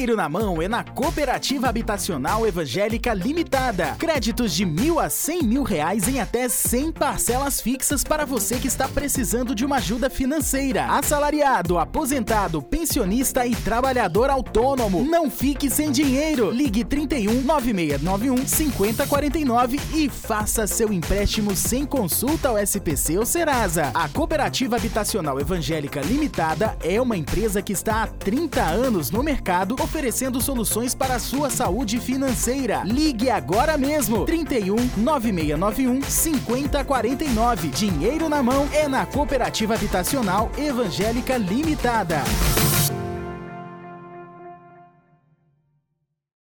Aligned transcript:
Dinheiro 0.00 0.16
na 0.16 0.30
mão 0.30 0.62
é 0.62 0.66
na 0.66 0.82
Cooperativa 0.82 1.68
Habitacional 1.68 2.46
Evangélica 2.46 3.12
Limitada. 3.12 3.96
Créditos 3.98 4.54
de 4.54 4.64
mil 4.64 4.98
a 4.98 5.10
cem 5.10 5.42
mil 5.42 5.62
reais 5.62 6.08
em 6.08 6.18
até 6.18 6.48
100 6.48 6.92
parcelas 6.92 7.60
fixas 7.60 8.02
para 8.02 8.24
você 8.24 8.58
que 8.58 8.66
está 8.66 8.88
precisando 8.88 9.54
de 9.54 9.62
uma 9.62 9.76
ajuda 9.76 10.08
financeira. 10.08 10.86
Assalariado, 10.86 11.78
aposentado, 11.78 12.62
pensionista 12.62 13.46
e 13.46 13.54
trabalhador 13.54 14.30
autônomo. 14.30 15.04
Não 15.04 15.30
fique 15.30 15.68
sem 15.68 15.90
dinheiro. 15.90 16.50
Ligue 16.50 16.82
31 16.82 17.42
9691 17.42 18.46
5049 18.46 19.78
e 19.92 20.08
faça 20.08 20.66
seu 20.66 20.94
empréstimo 20.94 21.54
sem 21.54 21.84
consulta 21.84 22.48
ao 22.48 22.56
SPC 22.56 23.18
ou 23.18 23.26
Serasa. 23.26 23.90
A 23.92 24.08
Cooperativa 24.08 24.76
Habitacional 24.76 25.38
Evangélica 25.38 26.00
Limitada 26.00 26.74
é 26.82 26.98
uma 26.98 27.18
empresa 27.18 27.60
que 27.60 27.74
está 27.74 28.04
há 28.04 28.06
30 28.06 28.62
anos 28.62 29.10
no 29.10 29.22
mercado 29.22 29.76
oferecendo 29.90 30.40
soluções 30.40 30.94
para 30.94 31.16
a 31.16 31.18
sua 31.18 31.50
saúde 31.50 31.98
financeira. 31.98 32.82
Ligue 32.84 33.28
agora 33.28 33.76
mesmo. 33.76 34.24
31 34.24 34.76
9691 34.96 36.02
5049. 36.02 37.68
Dinheiro 37.70 38.28
na 38.28 38.40
mão 38.40 38.68
é 38.72 38.86
na 38.86 39.04
Cooperativa 39.04 39.74
Habitacional 39.74 40.48
Evangélica 40.56 41.36
Limitada. 41.36 42.22